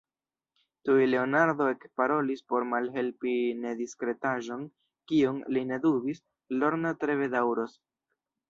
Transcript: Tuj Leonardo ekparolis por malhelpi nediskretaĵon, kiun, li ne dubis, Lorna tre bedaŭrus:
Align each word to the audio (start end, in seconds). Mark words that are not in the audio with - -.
Tuj 0.87 0.95
Leonardo 1.09 1.67
ekparolis 1.73 2.41
por 2.53 2.65
malhelpi 2.71 3.33
nediskretaĵon, 3.67 4.67
kiun, 5.13 5.45
li 5.57 5.67
ne 5.73 5.81
dubis, 5.87 6.27
Lorna 6.61 6.99
tre 7.05 7.23
bedaŭrus: 7.25 7.81